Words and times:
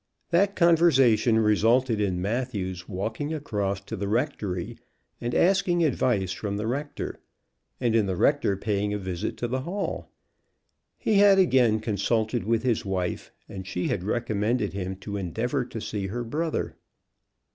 That 0.31 0.55
conversation 0.55 1.37
resulted 1.37 2.01
in 2.01 2.19
Matthew's 2.23 2.89
walking 2.89 3.35
across 3.35 3.79
to 3.81 3.95
the 3.95 4.07
rectory, 4.07 4.79
and 5.21 5.35
asking 5.35 5.83
advice 5.83 6.31
from 6.31 6.57
the 6.57 6.65
rector; 6.65 7.19
and 7.79 7.95
in 7.95 8.07
the 8.07 8.15
rector 8.15 8.57
paying 8.57 8.95
a 8.95 8.97
visit 8.97 9.37
to 9.37 9.47
the 9.47 9.61
Hall. 9.61 10.09
He 10.97 11.19
had 11.19 11.37
again 11.37 11.79
consulted 11.81 12.45
with 12.45 12.63
his 12.63 12.83
wife, 12.83 13.31
and 13.47 13.67
she 13.67 13.89
had 13.89 14.03
recommended 14.03 14.73
him 14.73 14.95
to 15.01 15.17
endeavor 15.17 15.63
to 15.65 15.79
see 15.79 16.07
her 16.07 16.23
brother. 16.23 16.75